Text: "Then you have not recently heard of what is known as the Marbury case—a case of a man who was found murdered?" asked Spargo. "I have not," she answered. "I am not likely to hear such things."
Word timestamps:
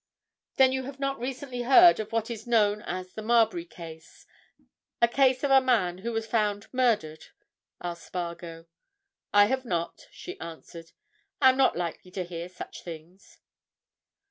"Then 0.55 0.71
you 0.71 0.81
have 0.85 0.99
not 0.99 1.19
recently 1.19 1.61
heard 1.61 1.99
of 1.99 2.11
what 2.11 2.31
is 2.31 2.47
known 2.47 2.81
as 2.81 3.13
the 3.13 3.21
Marbury 3.21 3.65
case—a 3.65 5.07
case 5.07 5.43
of 5.43 5.51
a 5.51 5.61
man 5.61 5.99
who 5.99 6.11
was 6.11 6.25
found 6.25 6.65
murdered?" 6.73 7.25
asked 7.79 8.07
Spargo. 8.07 8.65
"I 9.31 9.45
have 9.45 9.63
not," 9.63 10.07
she 10.09 10.39
answered. 10.39 10.93
"I 11.39 11.49
am 11.49 11.57
not 11.57 11.77
likely 11.77 12.09
to 12.09 12.23
hear 12.23 12.49
such 12.49 12.81
things." 12.81 13.37